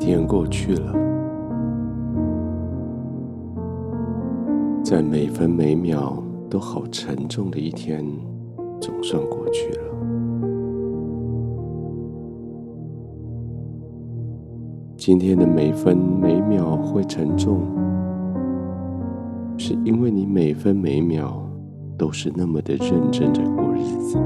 [0.00, 0.94] 天过去了，
[4.82, 6.16] 在每分每秒
[6.48, 8.02] 都好沉重的一天，
[8.80, 9.84] 总算过去了。
[14.96, 17.60] 今天的每分每秒会沉重，
[19.58, 21.46] 是因为你每分每秒
[21.98, 24.18] 都是那么的认真在过日子，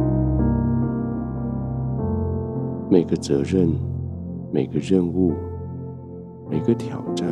[2.89, 3.69] 每个责任，
[4.53, 5.33] 每个任务。
[6.55, 7.27] 每个挑战，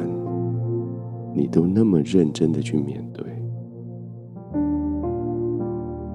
[1.33, 3.25] 你都那么认真的去面对；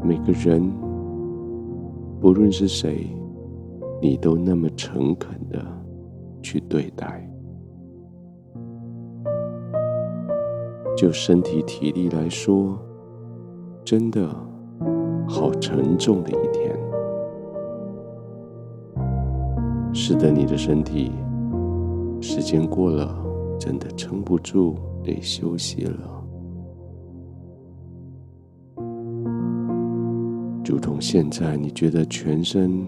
[0.03, 0.69] 每个人，
[2.19, 3.07] 不论是谁，
[4.01, 5.65] 你都那么诚恳的
[6.41, 7.25] 去对待。
[10.97, 12.77] 就身体体力来说，
[13.85, 14.27] 真的
[15.25, 16.77] 好沉重的一天。
[19.93, 21.09] 使得，你的身体。
[22.19, 23.15] 时间过了，
[23.59, 26.13] 真的撑不住，得休息了。
[30.65, 32.85] 如同现在，你觉得全身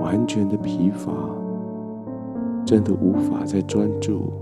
[0.00, 1.12] 完全的疲乏，
[2.64, 4.32] 真的无法再专注，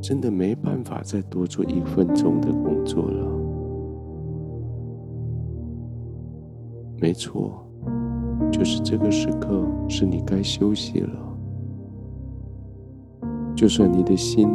[0.00, 3.28] 真的没办法再多做一分钟的工作了。
[6.98, 7.66] 没错，
[8.50, 11.31] 就是这个时刻，是你该休息了。
[13.62, 14.48] 就算你的心、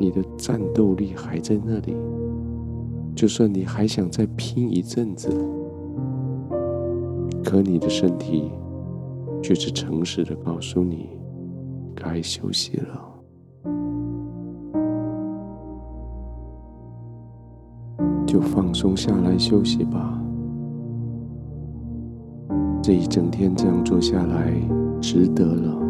[0.00, 1.94] 你的战斗力还在那里，
[3.14, 5.30] 就算你还想再拼一阵子，
[7.44, 8.50] 可你的身体
[9.40, 11.08] 却是诚实的告诉你，
[11.94, 13.00] 该休息了，
[18.26, 20.20] 就放松下来休息吧。
[22.82, 24.52] 这一整天这样做下来，
[25.00, 25.84] 值得了。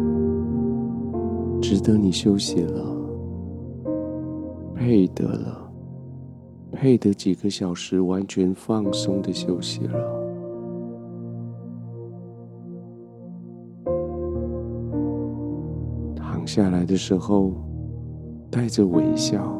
[1.67, 2.95] 值得你休息了，
[4.75, 5.67] 配得了，
[6.71, 9.99] 配得几个小时完全放松的休息了。
[16.15, 17.51] 躺下来的时候，
[18.51, 19.51] 带着微笑，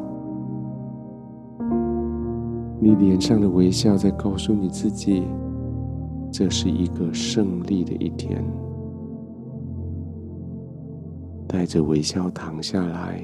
[2.78, 5.24] 你脸上的微笑在告诉你自己，
[6.30, 8.44] 这是一个胜利的一天。
[11.56, 13.18] 带着微笑躺下来，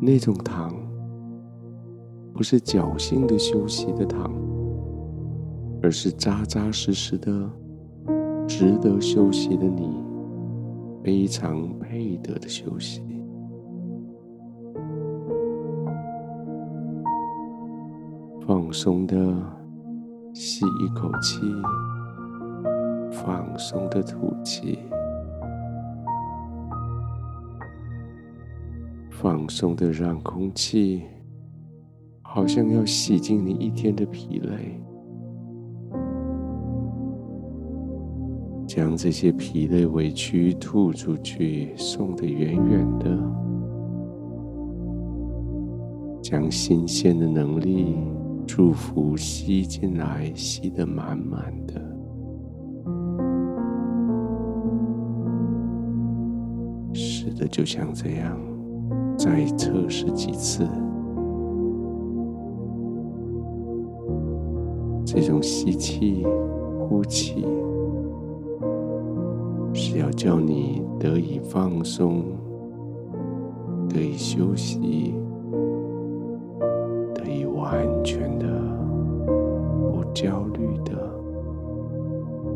[0.00, 0.74] 那种躺，
[2.32, 4.32] 不是侥幸的休息的躺，
[5.80, 7.48] 而是扎扎实实的、
[8.48, 10.02] 值得休息的你，
[11.04, 13.00] 非常配得的休息。
[18.44, 19.16] 放松的
[20.32, 21.38] 吸一口气，
[23.12, 24.80] 放松的吐气。
[29.24, 31.00] 放松的让空气，
[32.20, 34.78] 好像要洗净你一天的疲累，
[38.66, 43.18] 将这些疲累委屈吐出去，送得远远的，
[46.20, 47.96] 将新鲜的能力、
[48.46, 51.80] 祝福吸进来，吸得满满的。
[56.92, 58.53] 是的，就像这样。
[59.24, 60.68] 再测试几次，
[65.02, 66.26] 这种吸气、
[66.78, 67.46] 呼气，
[69.72, 72.24] 是要叫你得以放松、
[73.88, 75.14] 得以休息、
[77.14, 78.46] 得以完全的、
[79.26, 80.92] 不焦虑的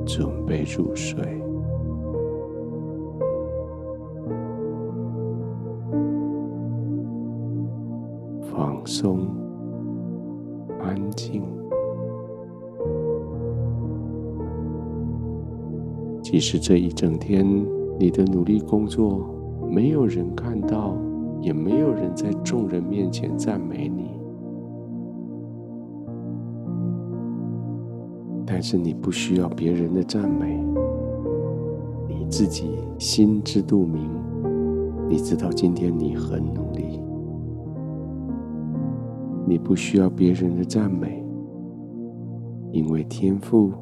[0.05, 1.17] 准备入睡。
[8.89, 9.19] 松，
[10.81, 11.43] 安静。
[16.23, 17.47] 即使这一整天
[17.99, 19.21] 你的努力工作
[19.71, 20.97] 没有人看到，
[21.43, 24.09] 也没有人在众人面前赞美你，
[28.47, 30.59] 但是你不需要别人的赞美，
[32.09, 34.09] 你自己心知肚明，
[35.11, 36.99] 你知道今天你很努力。
[39.49, 41.25] 你不需要别人的赞美，
[42.71, 43.73] 因为天赋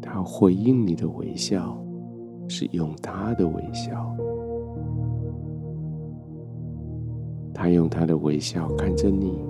[0.00, 1.76] 他回应你的微笑，
[2.46, 4.16] 是用他的微笑，
[7.52, 9.42] 他用他的微笑看着你，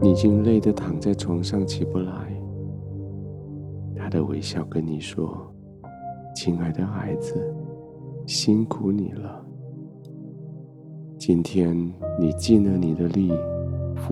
[0.00, 2.12] 你已经累得躺在床上起不来，
[3.94, 5.38] 他的微笑跟你说
[6.34, 7.34] ：“亲爱的孩子，
[8.26, 9.40] 辛苦你了。
[11.16, 11.76] 今天
[12.18, 13.30] 你尽了你的力，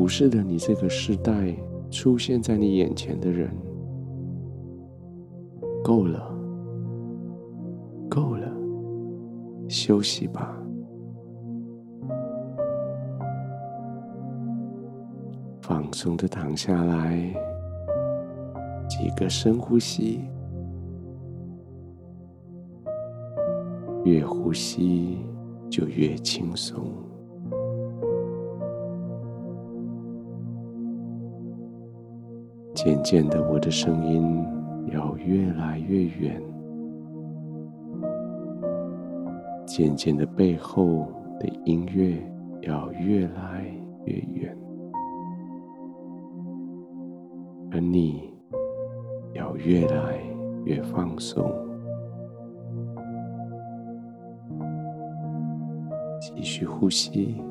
[0.01, 1.55] 服侍的你这个时代
[1.91, 3.51] 出现在你眼前的人，
[5.85, 6.35] 够了，
[8.09, 8.51] 够了，
[9.69, 10.57] 休息吧。
[15.61, 17.21] 放松的躺下来，
[18.89, 20.23] 几个深呼吸，
[24.05, 25.19] 越呼吸
[25.69, 26.87] 就越轻松。
[32.83, 34.43] 渐渐的，我的声音
[34.91, 36.43] 要越来越远，
[39.67, 41.07] 渐渐的，背后
[41.39, 42.17] 的音乐
[42.63, 43.67] 要越来
[44.07, 44.57] 越远。
[47.71, 48.33] 而你
[49.35, 50.19] 要越来
[50.65, 51.53] 越放松，
[56.19, 57.43] 继续呼吸，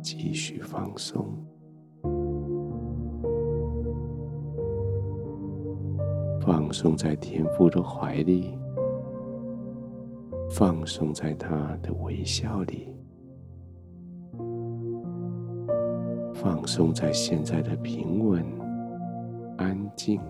[0.00, 1.26] 继续放松，
[6.54, 8.56] 放松在天父的怀里，
[10.48, 12.94] 放松在他的微笑里。
[16.32, 18.44] 放松在现在的平稳、
[19.56, 20.20] 安静，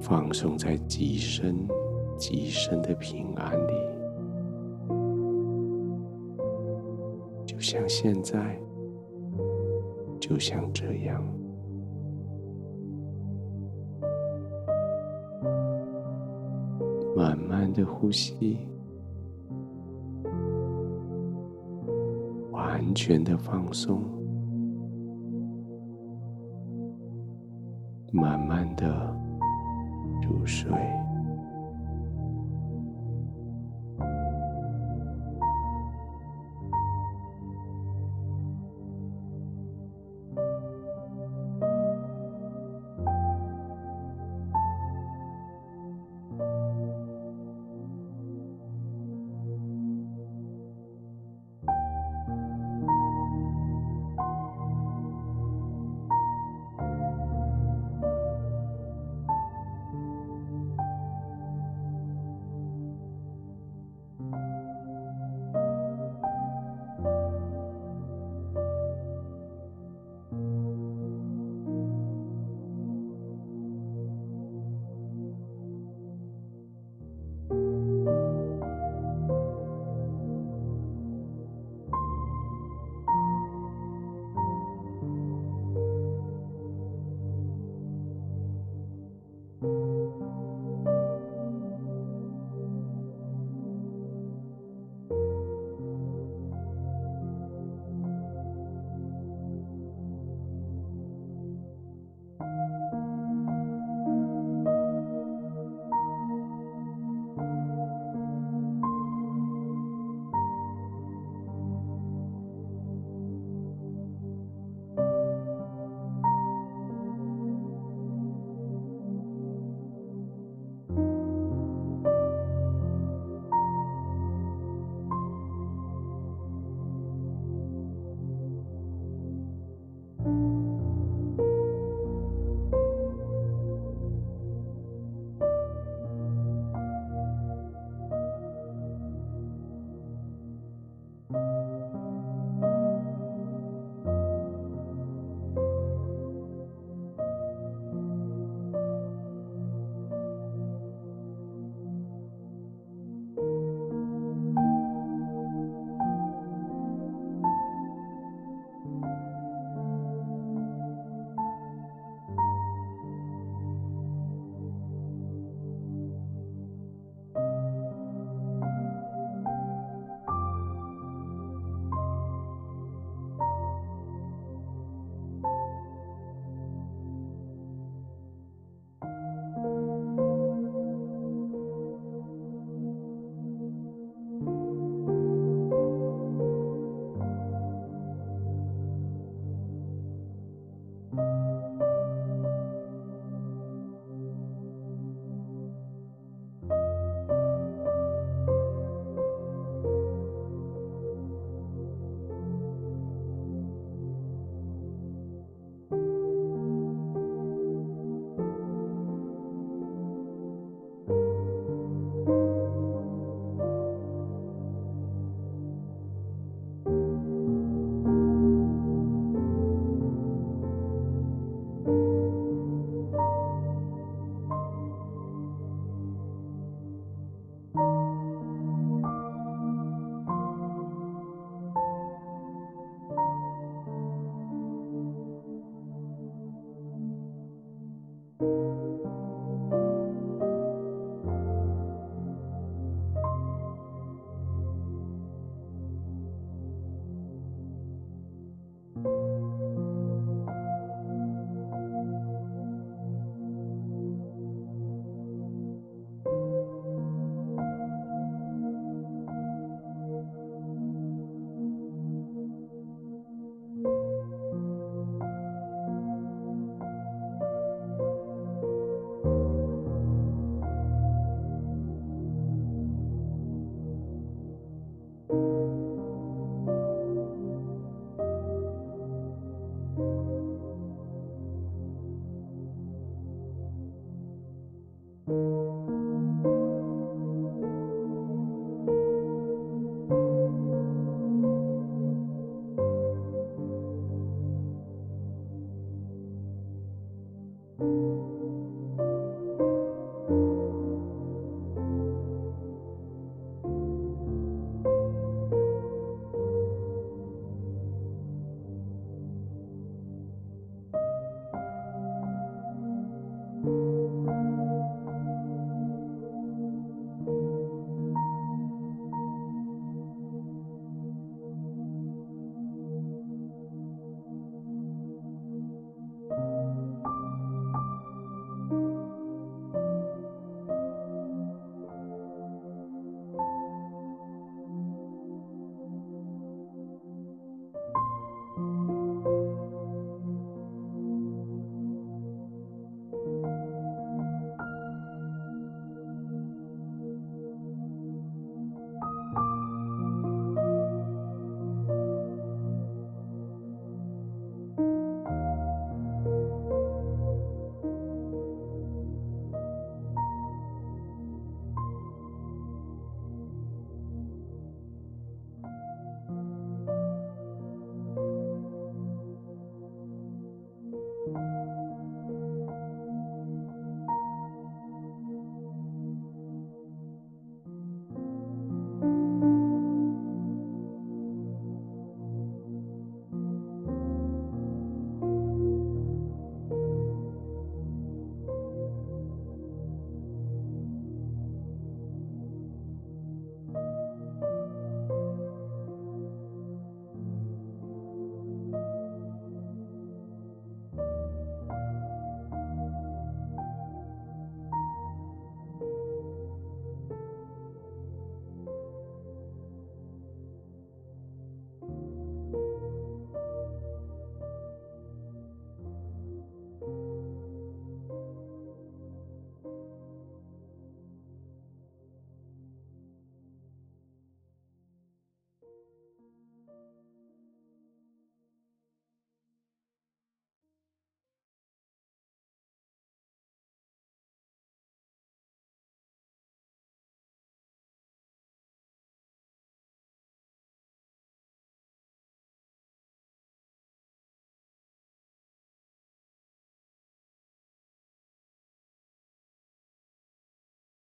[0.00, 1.68] 放松在极深、
[2.18, 3.74] 极深的平安里，
[7.46, 8.58] 就像现在，
[10.18, 11.22] 就像这样，
[17.56, 18.58] 慢的呼吸。
[22.50, 24.02] 完全的放松，
[28.12, 28.86] 慢慢的
[30.22, 30.70] 入睡。